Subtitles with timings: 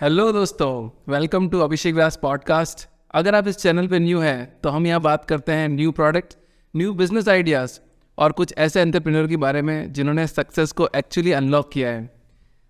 [0.00, 1.12] Hello दोस्तों.
[1.12, 5.00] Welcome to Abhishek Vyas podcast अगर आप इस चैनल पे न्यू हैं तो हम यहाँ
[5.00, 6.36] बात करते हैं new product
[6.74, 7.78] new business ideas
[8.18, 12.10] और कुछ ऐसे एंटरप्रेन्योर के बारे में जिन्होंने सक्सेस को एक्चुअली अनलॉक किया है।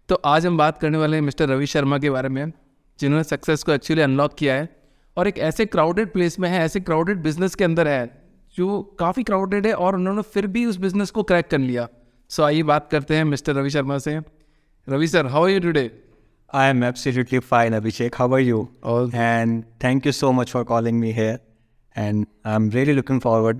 [0.08, 2.52] तो आज हम बात करने वाले हैं मिस्टर रवि शर्मा के बारे में,
[2.98, 4.68] जिन्होंने सक्सेस को एक्चुअली अनलॉक किया है।
[5.16, 8.22] और एक ऐसे क्राउडेड प्लेस में है, ऐसे क्राउडेड बिज़नेस के अंदर है,
[8.56, 11.88] जो काफ़ी क्राउडेड है और उन्होंने फिर भी उस बिज़नेस को क्रैक कर लिया।
[12.30, 14.20] सो आइए बात करते हैं मिस्टर रवि शर्मा से।
[14.88, 15.90] Ravi sir how you today
[16.54, 18.68] I am absolutely fine Abhishek how are you
[19.14, 21.38] and thank you so much for calling me here
[21.96, 23.58] and I am really looking forward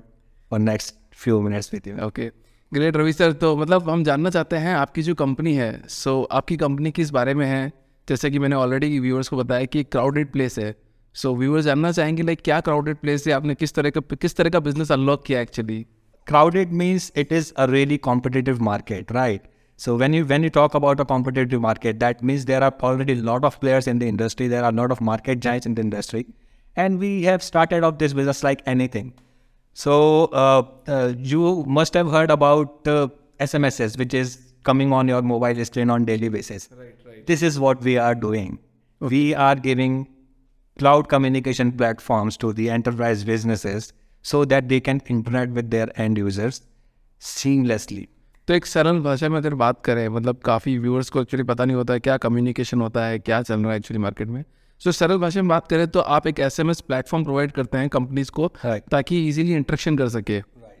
[0.49, 2.31] for next few minutes with you okay
[2.73, 6.27] great Ravi sir तो मतलब हम जानना चाहते हैं आपकी जो company है सो so,
[6.31, 7.71] आपकी कंपनी किस बारे में है?
[8.09, 10.75] जैसे कि मैंने ऑलरेडी व्यूअर्स को बताया कि क्राउडेड प्लेस है।
[11.13, 13.33] सो so, व्यूअर्स जानना चाहेंगे लाइक क्या क्राउडेड प्लेस है?
[13.33, 15.85] आपने किस तरह का किस तरह का बिज़नेस अनलॉक किया actually
[16.27, 19.41] crowded means it is a really competitive market right
[19.83, 23.13] So when you when you talk about a competitive market, that means there are already
[23.13, 24.49] a lot of players in the industry.
[24.53, 26.25] There are a lot of market giants in the industry,
[26.75, 29.13] and we have started off this business like anything.
[29.83, 30.63] So uh,
[30.97, 33.07] uh, you must have heard about uh,
[33.39, 36.67] SMSs, which is coming on your mobile screen on daily basis.
[36.75, 37.25] Right, right.
[37.25, 38.59] This is what we are doing.
[38.99, 39.97] We are giving
[40.77, 43.93] cloud communication platforms to the enterprise businesses
[44.23, 46.63] so that they can interact with their end users
[47.21, 48.09] seamlessly.
[48.49, 51.75] तो एक सरल भाषा में अगर बात करें मतलब काफ़ी व्यूअर्स को एक्चुअली पता नहीं
[51.77, 54.43] होता है क्या कम्युनिकेशन होता है क्या चल रहा है एक्चुअली मार्केट में।
[54.81, 57.51] सो so, सरल भाषा में बात करें तो आप एक S M S platform provide
[57.51, 58.89] करते हैं कंपनीज़ को Right.
[58.91, 60.37] ताकि इजीली इंट्रेक्शन कर सके।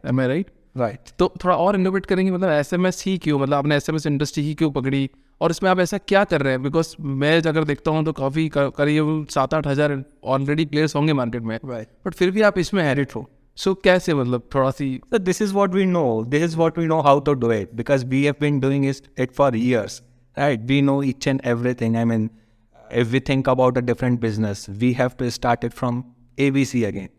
[0.09, 1.15] Am I right Right.
[1.19, 3.95] तो थोड़ा और इनोवेट करेंगे मतलब एस एम एस ही क्यों मतलब आपने एस एम
[3.95, 5.09] एस इंडस्ट्री ही क्यों पकड़ी?
[5.41, 6.63] और इसमें आप ऐसा क्या कर रहे हैं?
[6.63, 11.43] बिकॉज़ मैं अगर देखता हूँ तो काफ़ी करीब सात आठ हज़ार ऑलरेडी प्लेयर्स होंगे मार्केट
[11.43, 12.17] में। But Right.
[12.17, 15.85] फिर भी आप इसमें हेरिट हो। सो कैसे मतलब थोड़ा सी this is what we
[15.85, 18.85] know this is what we know how to do it because we have been doing
[18.85, 20.01] it for years
[20.37, 21.41] right we know each and
[21.73, 22.29] everything I mean
[22.87, 26.03] if we think about a different business we have to start it from
[26.39, 27.09] A B C again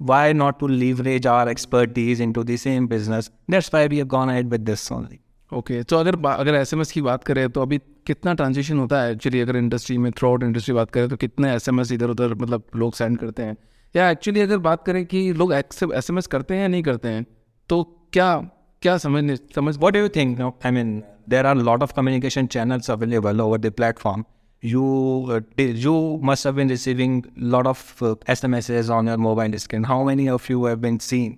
[0.00, 1.48] why not to leverage our
[1.98, 5.18] expertise into the same business that's why we have gone ahead with this only
[5.52, 9.02] okay तो अगर अगर S M S की बात करें तो अभी कितना transaction होता
[9.02, 11.92] है एक्चुअली अगर इंडस्ट्री में थ्रू आउट इंडस्ट्री बात करें तो कितने एस एम एस
[11.92, 13.56] इधर उधर मतलब लोग सेंड करते हैं?
[13.96, 17.08] या एक्चुअली अगर बात करें कि लोग एस एम एस करते हैं या नहीं करते
[17.08, 17.26] हैं
[17.68, 17.82] तो
[18.12, 18.36] क्या
[18.82, 22.90] क्या समझ नहीं समझ what you think I mean there are lot of communication channels
[22.90, 24.24] available over the platform
[24.64, 24.82] you
[25.60, 29.84] you must have been receiving lot of S M S as on your mobile screen
[29.84, 31.36] how many of you have been seen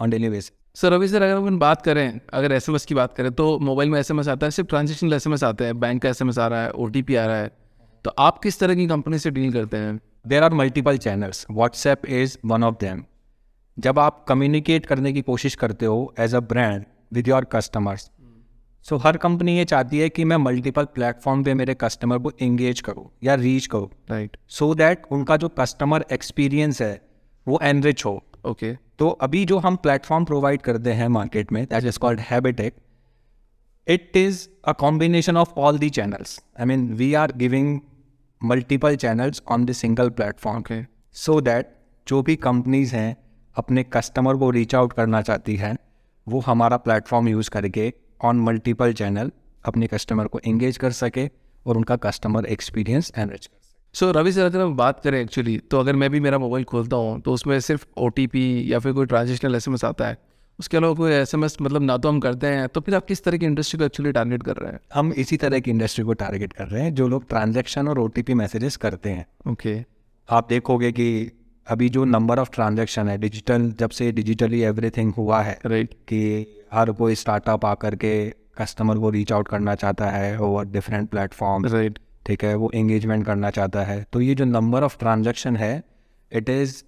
[0.00, 2.94] on daily base sir अभी sir अगर हम बात करें अगर S M S की
[2.94, 5.44] बात करें तो मोबाइल में एस एम एस आता है सिर्फ़ ट्रांजेक्शनल एस एम एस
[5.44, 7.36] आते हैं। बैंक का एस एम एस आ रहा है ओ टी पी आ रहा
[7.36, 7.50] है।
[8.04, 10.00] तो आप किस तरह की कंपनी से डील करते हैं?
[10.24, 11.44] There are multiple channels.
[11.52, 13.00] WhatsApp is one of them.
[13.76, 18.10] जब आप कम्युनिकेट करने की कोशिश करते हो as a brand with your customers
[18.86, 22.80] so her company ये चाहती है कि मैं मल्टीपल प्लेटफॉर्म पे मेरे कस्टमर को एंगेज
[22.80, 27.00] करूँ या रीच करूँ राइट सो दैट उनका जो कस्टमर एक्सपीरियंस है
[27.46, 28.82] वो एनरिच हो ओके okay.
[28.98, 32.76] तो अभी जो हम प्लेटफॉर्म प्रोवाइड करते हैं मार्केट में that is called Habitech
[33.86, 37.80] it is a combination of all the channels I mean we are giving
[38.44, 40.62] multiple channels on the single platform
[41.12, 41.68] so that
[42.08, 43.16] जो भी कंपनीज़ हैं
[43.56, 45.76] अपने कस्टमर को रीच आउट करना चाहती हैं
[46.28, 47.92] वो हमारा प्लेटफॉर्म यूज़ करके
[48.24, 49.30] ऑन मल्टीपल चैनल
[49.64, 51.30] अपने कस्टमर को एंगेज कर सके
[51.66, 55.58] और उनका कस्टमर एक्सपीरियंस एनरिच कर सके। सो रवि सर अगर हम बात करें एक्चुअली
[55.58, 59.06] तो अगर मैं भी मेरा मोबाइल खोलता हूँ तो उसमें सिर्फ़ ओ या फिर कोई
[59.06, 60.18] ट्रांजेक्शनल एस आता है
[60.58, 63.04] उसके अलावा कोई एस एम एस मतलब ना तो हम करते हैं तो फिर आप
[63.06, 64.80] किस तरह की इंडस्ट्री को एक्चुअली टारगेट कर रहे हैं?
[64.94, 68.06] हम इसी तरह की इंडस्ट्री को टारगेट कर रहे हैं जो लोग ट्रांजेक्शन और ओ
[68.08, 69.78] टी पी मैसेजेस करते हैं। ओके
[70.28, 71.08] आप देखोगे कि
[71.66, 76.02] अभी जो नंबर ऑफ़ ट्रांजेक्शन है डिजिटल जब से डिजिटली एवरीथिंग हुआ है राइट right.
[76.08, 78.14] कि हर कोई स्टार्टअप आकर के
[78.58, 83.24] कस्टमर को रीच आउट करना चाहता है ओवर डिफरेंट प्लेटफॉर्म राइट ठीक है वो एंगेजमेंट
[83.26, 85.72] करना चाहता है। तो ये जो नंबर ऑफ़ ट्रांजेक्शन है
[86.32, 86.82] it is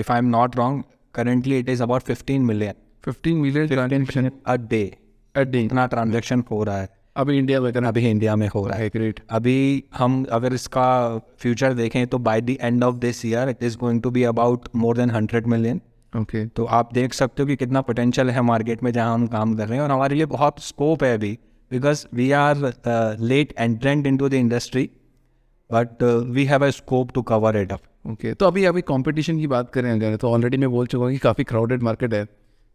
[0.00, 4.54] if I am not wrong currently it is about fifteen million fifteen million transaction a
[4.70, 4.82] day
[5.34, 8.78] a day इतना ट्रांजैक्शन हो रहा है। अभी इंडिया में अभी इंडिया में हो रहा
[8.78, 10.86] है। ग्रेट अभी हम अगर इसका
[11.40, 14.68] फ्यूचर देखें तो by the end of this year it is going to be about
[14.76, 15.80] more than hundred million
[16.12, 19.54] okay तो आप देख सकते हो कि कितना पोटेंशियल है मार्केट में जहाँ हम काम
[19.56, 21.32] कर रहे हैं। और हमारे लिए बहुत स्कोप है अभी।
[21.70, 22.56] Because we are
[23.20, 24.88] late entrant into the industry
[25.70, 27.80] but we have a scope to cover it up
[28.10, 31.12] okay तो अभी अभी कंपटीशन की बात करें अगर तो ऑलरेडी मैं बोल चुका हूँ
[31.12, 32.26] कि काफ़ी क्राउडेड मार्केट है।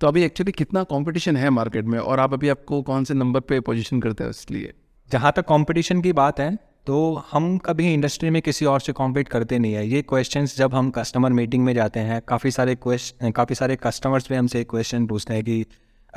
[0.03, 3.39] तो अभी एक्चुअली कितना कंपटीशन है मार्केट में और आप अभी आपको कौन से नंबर
[3.39, 4.73] पे पोजीशन करते हैं इसलिए?
[5.09, 6.55] जहाँ तक कंपटीशन की बात है
[6.88, 10.73] तो हम कभी इंडस्ट्री में किसी और से कॉम्पीट करते नहीं है। ये क्वेश्चंस जब
[10.75, 15.05] हम कस्टमर मीटिंग में जाते हैं काफ़ी सारे क्वेश्चन काफ़ी सारे कस्टमर्स भी हमसे क्वेश्चन
[15.07, 15.65] पूछते हैं कि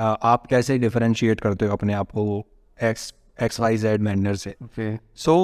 [0.00, 2.24] आप कैसे डिफरेंशिएट करते हो अपने आप को
[2.82, 3.12] X
[3.42, 4.56] X Y Z vendor से?
[5.26, 5.36] So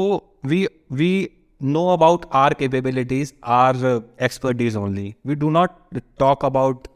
[0.44, 1.12] we
[1.60, 3.98] know about our capabilities, our uh,
[4.28, 5.10] expertise only.
[5.24, 5.76] We do not
[6.22, 6.88] talk about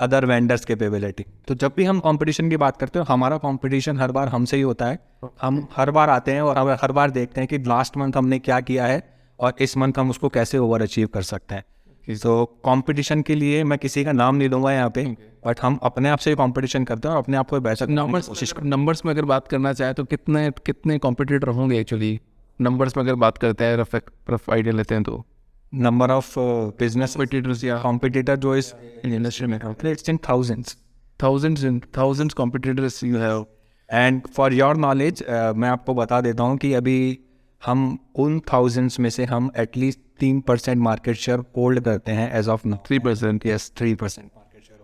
[0.00, 4.12] other vendors capability तो जब भी हम कंपटीशन की बात करते हैं हमारा कंपटीशन हर
[4.12, 4.98] बार हमसे ही होता है।
[5.42, 8.38] हम हर बार आते हैं और हम हर बार देखते हैं कि लास्ट मंथ हमने
[8.40, 9.02] क्या किया है
[9.38, 11.64] और इस मंथ हम उसको कैसे ओवर अचीव कर सकते हैं।
[12.04, 15.04] तो कंपटीशन के लिए मैं किसी का नाम नहीं लूँगा यहाँ पे
[15.46, 18.54] बट हम अपने आप से कंपटीशन करते हैं और अपने आप को बेहतर नंबर्स कोशिश
[18.64, 22.18] नंबर्स में अगर बात करना चाहे तो कितने कितने कॉम्पिटिटर होंगे एक्चुअली
[22.60, 23.94] नंबर्स में अगर बात करते हैं रफ
[24.30, 25.24] रफ आइडिया लेते हैं तो।
[25.72, 27.82] Number of uh, business competitors yeah.
[27.82, 28.74] competitor जो इस
[29.04, 30.76] industry में it's in thousands.
[31.20, 33.46] Thousands and thousands competitors you have.
[33.88, 37.18] And for your knowledge uh, मैं आपको बता देता हूँ कि अभी
[37.66, 42.48] हम उन थाउजेंड्स में से हम एटलीस्ट तीन परसेंट मार्केट शेयर होल्ड करते हैं as
[42.48, 44.30] of three percent yes three percent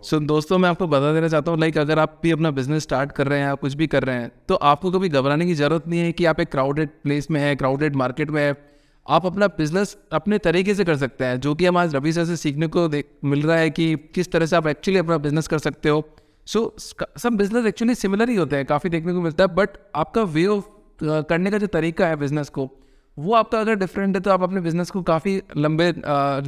[0.03, 3.11] so दोस्तों मैं आपको बता देना चाहता हूँ लाइक अगर आप भी अपना बिज़नेस स्टार्ट
[3.11, 5.87] कर रहे हैं आप कुछ भी कर रहे हैं तो आपको कभी घबराने की ज़रूरत
[5.87, 8.76] नहीं है कि आप एक क्राउडेड प्लेस में है क्राउडेड मार्केट में है।
[9.07, 12.25] आप अपना बिज़नेस अपने तरीके से कर सकते हैं। जो कि हम आज रवि सर
[12.25, 15.47] से सीखने को देख मिल रहा है कि किस तरह से आप एक्चुअली अपना बिज़नेस
[15.47, 16.03] कर सकते हो।
[16.47, 19.69] सो so, सब बिज़नेस एक्चुअली सिमिलर ही होते हैं काफ़ी देखने को मिलता है। बट
[19.95, 20.65] आपका वे ऑफ़
[21.01, 22.69] करने का जो तरीका है बिज़नेस को
[23.17, 25.91] वो आपका अगर डिफरेंट है तो आप अपने बिज़नेस को काफ़ी लंबे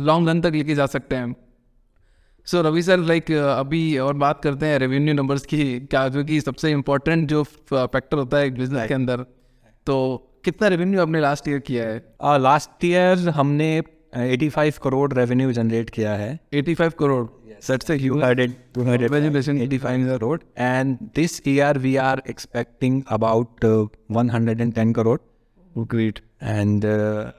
[0.04, 1.36] लॉन्ग रन तक लेके जा सकते हैं।
[2.48, 6.24] So so, Ravi sir like अभी और बात करते हैं रेवेन्यू नंबर्स की क्या जो
[6.24, 9.26] कि सबसे इम्पोर्टेंट जो फैक्टर होता है एक बिज़नेस के अंदर।
[9.88, 12.04] तो कितना रेवेन्यू आपने लास्ट ईयर किया है?
[12.42, 13.82] लास्ट ईयर हमने
[14.18, 17.28] 85 करोड़ रेवेन्यू जनरेट किया है। 85 crore
[17.62, 20.40] Such a huge added congratulations 85 crore.
[20.56, 25.20] And this year we are expecting about uh, 110 crore.
[25.88, 26.22] Great.
[26.42, 27.32] And uh,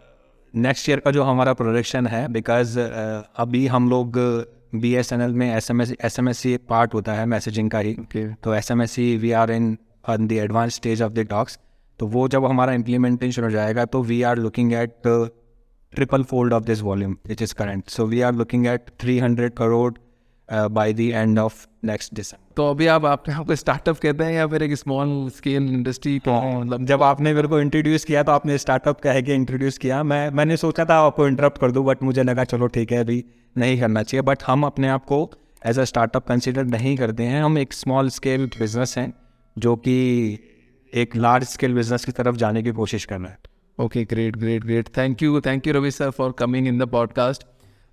[0.54, 4.18] next year का जो हमारा प्रोडक्शन है बिकॉज़ uh, अभी हम लोग
[4.74, 7.12] बी एस एन एल में S M S S M S C एक part होता
[7.12, 8.26] है मैसेजिंग का ही। Okay.
[8.44, 9.76] तो S M S C we are in
[10.08, 11.58] on the advance stage of the talks
[12.00, 14.94] तो वो जब हमारा इम्प्लीमेंटेशन हो जाएगा तो we are looking at
[15.92, 19.54] triple fold of this volume which is current so we are looking at three hundred
[19.54, 19.92] crore
[20.48, 24.46] by the end of next December तो अभी आप अपने आपको स्टार्टअप कहते हैं या
[24.46, 29.00] फिर एक स्मॉल स्केल इंडस्ट्री मतलब जब आपने मेरे को इंट्रोड्यूस किया तो आपने स्टार्टअप
[29.00, 32.44] कह के इंट्रोड्यूस किया। मैं मैंने सोचा था आपको इंटरप्ट कर दूँ बट मुझे लगा
[32.44, 33.24] चलो ठीक है अभी
[33.56, 35.30] नहीं करना चाहिए। बट हम अपने आप को
[35.66, 39.12] एज अ स्टार्टअप कंसिडर नहीं करते हैं। हम एक स्मॉल स्केल बिज़नेस हैं
[39.56, 39.96] जो कि
[40.94, 43.38] एक लार्ज स्केल बिज़नेस की तरफ़ जाने की कोशिश करना है।
[43.78, 47.44] Okay great great great thank you thank you Ravi sir for coming in the podcast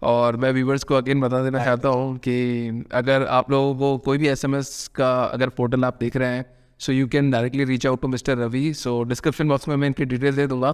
[0.01, 4.17] और मैं व्यूवर्स को अगेन बता देना चाहता हूँ कि अगर आप लोगों को कोई
[4.17, 6.45] भी एसएमएस का अगर पोर्टल आप देख रहे हैं
[6.79, 10.05] so you can directly reach out to mister Ravi so description box में मैं इनकी
[10.05, 10.73] डिटेल दे दूँगा।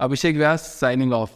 [0.00, 1.30] अभिषेक व्यास साइनिंग ऑफ़